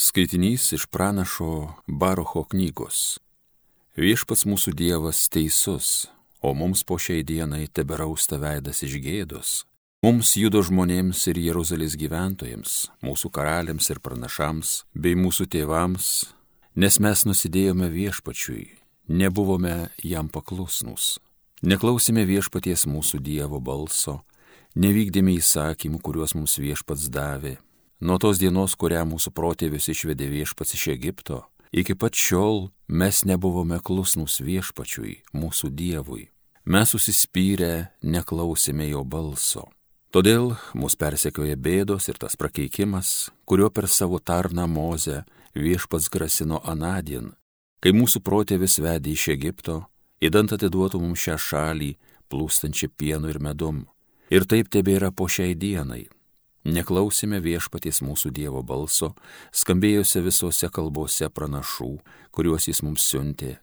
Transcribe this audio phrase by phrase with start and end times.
[0.00, 3.18] Skaitinys iš pranašo Barucho knygos.
[3.98, 6.06] Viešpats mūsų Dievas teisus,
[6.38, 9.50] o mums po šiai dienai teberausta veidas iš gėdos.
[10.06, 16.14] Mums judo žmonėms ir Jeruzalės gyventojams, mūsų karaliams ir pranašams, bei mūsų tėvams,
[16.78, 18.68] nes mes nusidėjome viešpačiui,
[19.10, 21.16] nebuvome jam paklusnus.
[21.66, 24.20] Neklausime viešpaties mūsų Dievo balso,
[24.78, 27.58] nevykdėme įsakymų, kuriuos mums viešpats davė
[28.00, 31.40] Nuo tos dienos, kurią mūsų protėvis išvedė viešpats iš Egipto,
[31.74, 36.28] iki pat šiol mes nebuvome klusnus viešpačiui, mūsų Dievui.
[36.62, 39.64] Mes susispyrę neklausėme jo balso.
[40.14, 45.24] Todėl mus persekioja bėdos ir tas prakeikimas, kurio per savo tarną Mozę
[45.58, 47.32] viešpats grasino anadien,
[47.82, 49.80] kai mūsų protėvis vedė iš Egipto,
[50.22, 51.90] įdant atiduotų mums šią šalį,
[52.30, 53.88] plūstančią pienu ir medum.
[54.30, 56.06] Ir taip tebėra po šiai dienai.
[56.68, 59.14] Neklausime viešpaties mūsų Dievo balso,
[59.56, 61.94] skambėjusiose visose kalbose pranašų,
[62.34, 63.54] kuriuos jis mums siuntė.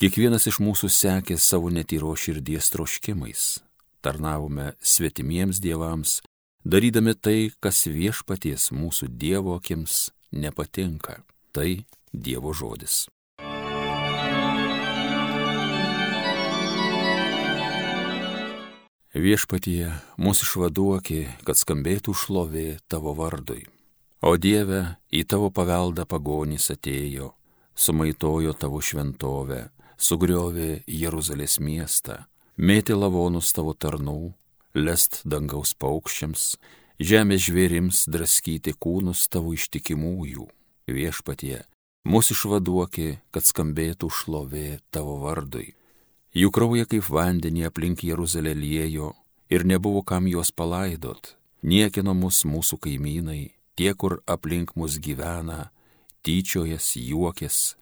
[0.00, 3.46] Kiekvienas iš mūsų sekė savo netyro širdies troškimais.
[4.04, 6.18] Tarnavome svetimiems dievams,
[6.64, 11.22] darydami tai, kas viešpaties mūsų Dievo akims nepatinka.
[11.56, 11.70] Tai
[12.12, 13.06] Dievo žodis.
[19.10, 19.90] Viešpatie,
[20.22, 23.64] mūsų išvaduoki, kad skambėtų šlovė tavo vardui.
[24.22, 27.32] O Dieve, į tavo paveldą pagonys atėjo,
[27.74, 32.20] sumaitojo tavo šventovę, sugriovė Jeruzalės miestą,
[32.54, 34.30] mėtė lavonus tavo tarnų,
[34.78, 36.54] lest dangaus paukščiams,
[37.02, 40.46] žemės žvėrims draskyti kūnus tavo ištikimųjų.
[40.86, 41.64] Viešpatie,
[42.06, 45.79] mūsų išvaduoki, kad skambėtų šlovė tavo vardui.
[46.30, 49.14] Jų krauja kaip vandenį aplink Jeruzalę liejo
[49.50, 51.34] ir nebuvo kam juos palaidot.
[51.62, 55.72] Niekino mus mūsų kaimynai, tie, kur aplink mus gyvena,
[56.22, 57.74] tyčiojas, juokės.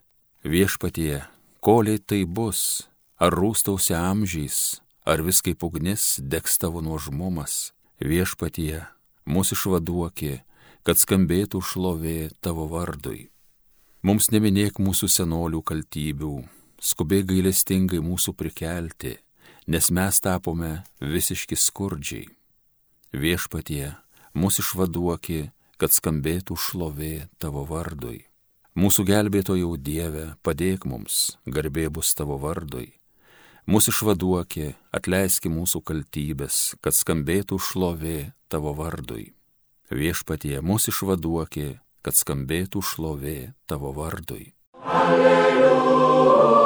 [0.43, 1.21] Viešpatie,
[1.61, 2.89] koliai tai bus,
[3.21, 7.71] ar rūstausi amžiais, ar vis kaip ugnis degs tavo nuožmumas.
[8.01, 8.87] Viešpatie,
[9.29, 10.39] mūsų išvaduoki,
[10.81, 13.29] kad skambėtų šlovė tavo vardui.
[14.01, 16.37] Mums neminėk mūsų senolių kaltybių,
[16.81, 19.17] skubiai gailestingai mūsų prikelti,
[19.67, 22.27] nes mes tapome visiški skurdžiai.
[23.13, 23.95] Viešpatie,
[24.37, 25.39] mūsų išvaduoki,
[25.79, 28.25] kad skambėtų šlovė tavo vardui.
[28.79, 32.93] Mūsų gelbėtojau Dieve, padėk mums, garbė bus tavo vardui.
[33.69, 39.33] Mūsų išvaduoki, atleiski mūsų kaltybės, kad skambėtų šlovė tavo vardui.
[39.89, 41.67] Viešpatie, mūsų išvaduoki,
[42.05, 43.39] kad skambėtų šlovė
[43.69, 44.53] tavo vardui.
[44.85, 46.58] Alleluja.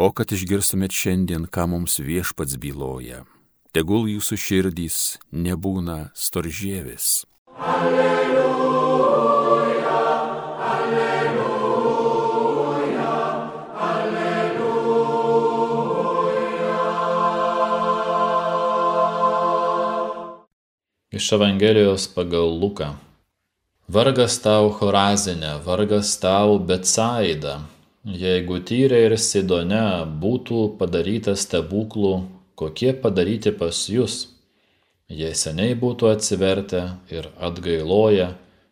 [0.00, 3.28] O kad išgirstumėt šiandien, ką mums viešpats byloja,
[3.76, 7.28] tegul jūsų širdys nebūna storžėvis.
[7.60, 9.02] Alleluja,
[10.72, 11.98] alleluja,
[13.84, 14.78] alleluja.
[21.20, 22.88] Iš Evangelijos pagal Luką.
[23.84, 27.58] Vargas tau Horazinė, vargas tau Betsaida
[28.00, 32.12] Jeigu Tyre ir Sidone būtų padaryta stebuklų,
[32.56, 34.14] kokie padaryti pas jūs,
[35.12, 36.80] jie seniai būtų atsivertę
[37.12, 38.30] ir atgailoję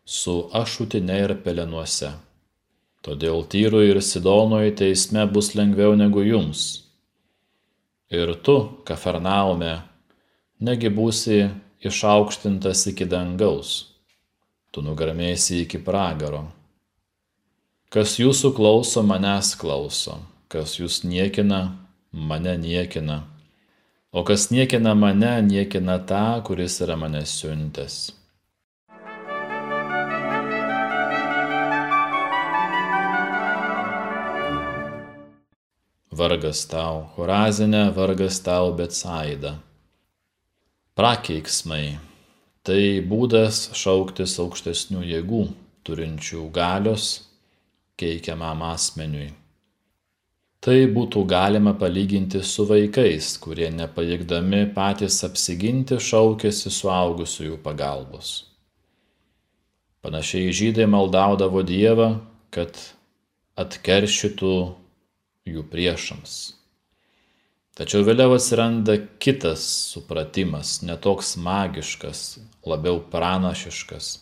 [0.09, 2.15] su ašutinė ir pelenuose.
[3.05, 6.88] Todėl Tyrui ir Sidonui teisme bus lengviau negu jums.
[8.09, 9.83] Ir tu, Kafarnaume,
[10.56, 11.50] negi būsi
[11.84, 13.93] išaukštintas iki dangaus,
[14.72, 16.47] tu nugarmėsi iki pragaro
[17.88, 20.19] Kas jūsų klauso, manęs klauso,
[20.53, 21.72] kas jūs niekina,
[22.12, 23.22] mane niekina,
[24.12, 27.94] o kas niekina mane, niekina tą, kuris yra mane siuntęs.
[36.12, 39.55] Vargas tau, Horazinė, vargas tau, Betsaida.
[40.93, 41.96] Prakeiksmai-
[42.69, 45.43] tai būdas šauktis aukštesnių jėgų,
[45.88, 47.28] turinčių galios
[47.99, 49.33] keikiamam asmeniui.
[50.59, 58.33] Tai būtų galima palyginti su vaikais, kurie nepajėgdami patys apsiginti šaukėsi suaugusiųjų pagalbos.
[60.03, 62.11] Panašiai žydai maldaudavo Dievą,
[62.55, 62.79] kad
[63.59, 64.55] atkeršytų
[65.47, 66.39] jų priešams.
[67.79, 69.62] Tačiau vėliau atsiranda kitas
[69.93, 74.17] supratimas, netoks magiškas, labiau pranašiškas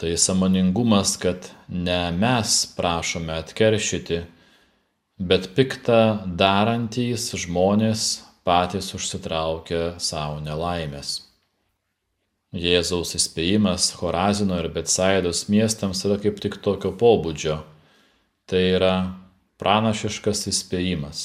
[0.00, 4.22] Tai samoningumas, kad ne mes prašome atkeršyti,
[5.20, 8.06] bet piktą darantys žmonės
[8.48, 11.18] patys užsitraukia savo nelaimės.
[12.56, 17.60] Jėzaus įspėjimas Horazino ir Betsaidos miestams yra kaip tik tokio pobūdžio.
[18.48, 18.94] Tai yra
[19.60, 21.22] pranašiškas įspėjimas.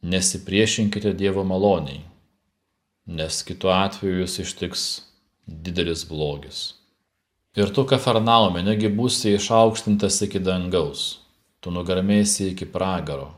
[0.00, 2.00] Nesipriešinkite Dievo maloniai,
[3.04, 4.90] nes kitu atveju jūs ištiks
[5.44, 6.79] didelis blogis.
[7.58, 11.18] Ir tu, Kafarnaume, negi būsi išaukštintas iki dangaus,
[11.58, 13.32] tu nugarmėsi iki pragaro.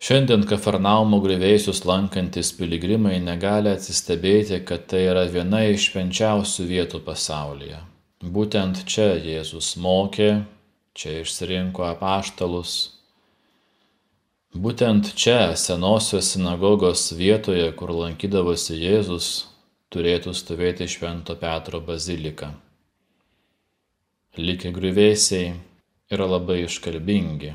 [0.00, 7.82] Šiandien Kafarnaumo grįvėjusius lankantis piligrimai negali atsistebėti, kad tai yra viena iš švenčiausių vietų pasaulyje.
[8.24, 10.30] Būtent čia Jėzus mokė,
[10.96, 12.76] čia išsirinko apaštalus.
[14.56, 19.34] Būtent čia, senosios sinagogos vietoje, kur lankydavosi Jėzus,
[19.92, 22.54] turėtų stovėti Švento Petro bazilika.
[24.36, 25.54] Likę griuvėsiai
[26.12, 27.54] yra labai iškalbingi.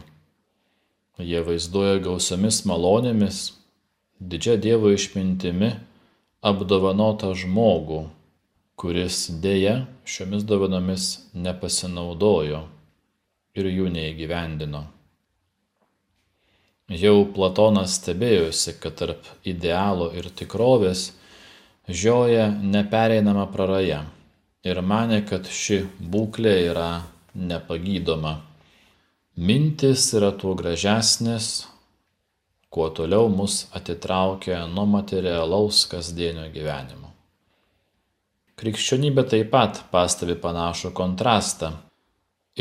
[1.21, 3.41] Jie vaizduoja gausiamis malonėmis,
[4.17, 5.67] didžia Dievo išmintimi
[6.41, 7.99] apdovanotą žmogų,
[8.81, 9.75] kuris dėja
[10.09, 11.05] šiomis dovanomis
[11.37, 12.63] nepasinaudojo
[13.53, 14.81] ir jų neįgyvendino.
[16.89, 21.11] Jau Platonas stebėjosi, kad tarp idealo ir tikrovės
[21.85, 24.01] žioja nepereinama praraja
[24.63, 25.81] ir manė, kad ši
[26.13, 26.91] būklė yra
[27.33, 28.37] nepagydoma.
[29.41, 31.51] Mintis yra tuo gražesnės,
[32.71, 37.09] kuo toliau mus atitraukia nuo materialaus kasdienio gyvenimo.
[38.61, 41.71] Krikščionybė taip pat pastebi panašų kontrastą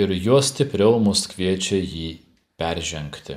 [0.00, 2.10] ir juo stipriau mus kviečia jį
[2.56, 3.36] peržengti.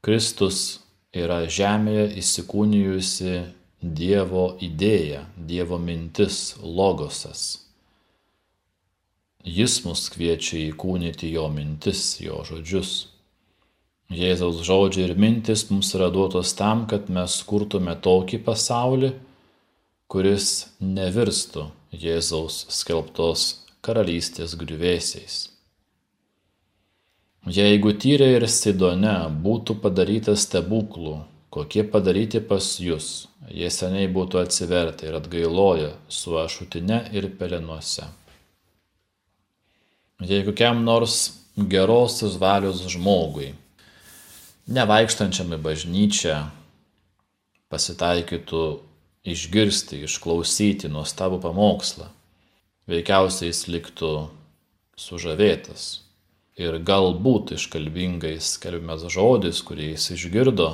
[0.00, 0.80] Kristus
[1.12, 3.34] yra žemėje įsikūnijusi
[3.80, 7.64] Dievo idėja, Dievo mintis, logosas.
[9.40, 13.08] Jis mus kviečia įkūnyti jo mintis, jo žodžius.
[14.12, 19.14] Jėzaus žodžiai ir mintis mums yra duotos tam, kad mes kurtume tokį pasaulį,
[20.12, 20.50] kuris
[20.82, 23.46] nevirstų Jėzaus skelbtos
[23.80, 25.40] karalystės griuvėsiais.
[27.48, 35.08] Jeigu Tyrė ir Sidone būtų padaryta stebuklų, kokie padaryti pas jūs, jie seniai būtų atsivertę
[35.10, 38.06] ir atgailoję su ašutine ir pelenuose.
[40.20, 43.54] Jei kokiam nors gerosios valios žmogui,
[44.70, 46.36] nevaikštančiam į bažnyčią,
[47.72, 48.64] pasitaikytų
[49.30, 52.10] išgirsti, išklausyti nuostabų pamokslą,
[52.90, 54.12] veikiausiai jis liktų
[55.00, 55.88] sužavėtas
[56.60, 60.70] ir galbūt iškalbingais skelbiamas žodis, kurį jis išgirdo,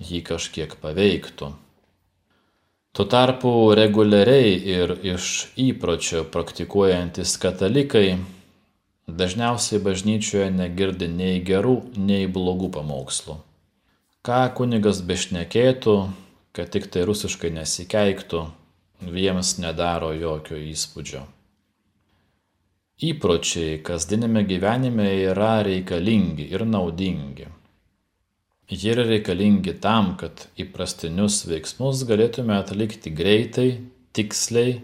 [0.00, 1.50] jį kažkiek paveiktų.
[2.90, 5.26] Tuo tarpu reguliariai ir iš
[5.60, 8.16] įpročio praktikuojantis katalikai
[9.06, 13.36] dažniausiai bažnyčioje negirdi nei gerų, nei blogų pamokslų.
[14.26, 15.94] Ką kunigas bešnekėtų,
[16.56, 18.42] kad tik tai rusiškai nesikeiktų,
[19.06, 21.22] jiems nedaro jokio įspūdžio.
[23.00, 27.48] Įpročiai kasdienime gyvenime yra reikalingi ir naudingi
[28.70, 33.80] Jie yra reikalingi tam, kad įprastinius veiksmus galėtume atlikti greitai,
[34.14, 34.76] tiksliai,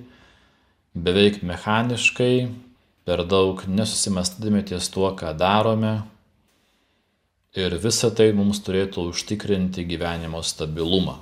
[0.99, 2.49] beveik mechaniškai,
[3.07, 6.01] per daug nesusimastydami ties tuo, ką darome.
[7.55, 11.21] Ir visa tai mums turėtų užtikrinti gyvenimo stabilumą.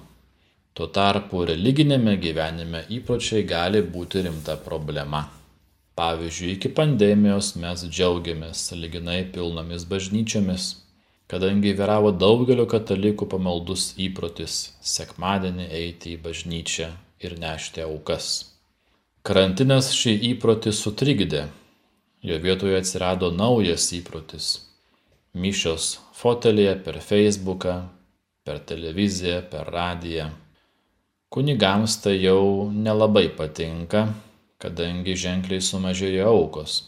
[0.72, 5.26] Tuo tarpu religinėme gyvenime įpročiai gali būti rimta problema.
[6.00, 10.72] Pavyzdžiui, iki pandemijos mes džiaugiamės lyginai pilnomis bažnyčiomis
[11.30, 14.58] kadangi vyravo daugelio katalikų pamaldus įprotis
[14.94, 16.90] sekmadienį eiti į bažnyčią
[17.24, 18.32] ir nešti aukas.
[19.24, 21.46] Karantinas šį įprotį sutrikdė,
[22.20, 24.48] jo vietoje atsirado naujas įprotis-
[25.42, 27.76] mišios fotelėje per Facebooką,
[28.44, 30.30] per televiziją, per radiją.
[31.32, 34.14] Kunigams tai jau nelabai patinka,
[34.60, 36.82] kadangi ženkliai sumažėjo aukos.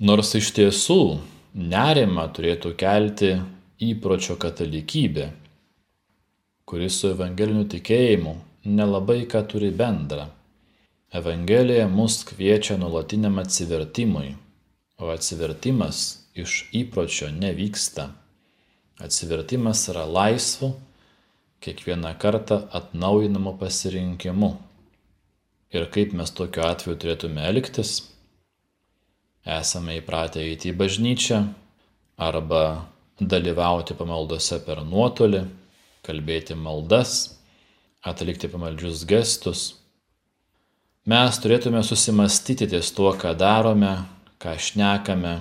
[0.00, 1.02] Nors iš tiesų
[1.54, 3.30] nerimą turėtų kelti
[3.82, 5.30] įpročio katalikybė,
[6.68, 10.28] kuris su evangeliniu tikėjimu nelabai ką turi bendra.
[11.10, 14.36] Evangelija mus kviečia nuolatiniam atsivertimui,
[15.00, 18.12] o atsivertimas iš įpročio nevyksta.
[19.00, 20.74] Atsivertimas yra laisvu,
[21.64, 24.52] kiekvieną kartą atnaujinamu pasirinkimu.
[25.74, 28.10] Ir kaip mes tokiu atveju turėtume elgtis?
[29.46, 31.40] Esame įpratę eiti į bažnyčią
[32.20, 32.86] arba
[33.20, 35.44] dalyvauti pamaldose per nuotolį,
[36.04, 37.36] kalbėti maldas,
[38.04, 39.62] atlikti pamaldžius gestus.
[41.08, 43.94] Mes turėtume susimastyti ties tuo, ką darome,
[44.40, 45.40] ką šnekame.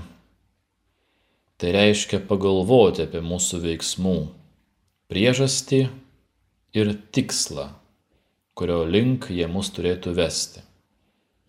[1.59, 4.15] Tai reiškia pagalvoti apie mūsų veiksmų
[5.11, 5.81] priežastį
[6.79, 7.67] ir tikslą,
[8.55, 10.63] kurio link jie mus turėtų vesti.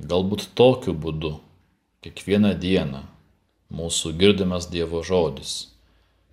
[0.01, 1.37] Galbūt tokiu būdu
[2.01, 3.03] kiekvieną dieną
[3.77, 5.51] mūsų girdimas Dievo žodis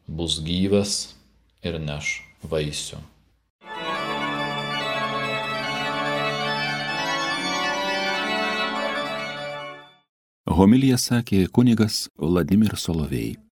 [0.08, 0.94] bus gyvas
[1.60, 2.12] ir neš
[2.54, 3.02] vaisių.
[10.58, 13.47] Homilija sakė kunigas Vladimir Solovėjai.